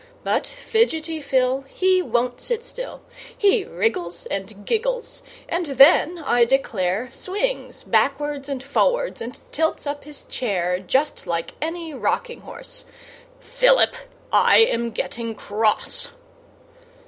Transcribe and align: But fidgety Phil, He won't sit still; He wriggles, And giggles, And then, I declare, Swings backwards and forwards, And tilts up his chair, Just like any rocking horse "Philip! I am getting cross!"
But 0.23 0.47
fidgety 0.47 1.21
Phil, 1.21 1.61
He 1.67 2.01
won't 2.01 2.41
sit 2.41 2.63
still; 2.63 3.03
He 3.37 3.63
wriggles, 3.65 4.25
And 4.31 4.65
giggles, 4.65 5.21
And 5.47 5.67
then, 5.67 6.17
I 6.25 6.43
declare, 6.43 7.11
Swings 7.13 7.83
backwards 7.83 8.49
and 8.49 8.63
forwards, 8.63 9.21
And 9.21 9.39
tilts 9.51 9.85
up 9.85 10.03
his 10.05 10.23
chair, 10.23 10.79
Just 10.79 11.27
like 11.27 11.53
any 11.61 11.93
rocking 11.93 12.41
horse 12.41 12.83
"Philip! 13.39 13.95
I 14.31 14.57
am 14.61 14.89
getting 14.89 15.35
cross!" 15.35 16.07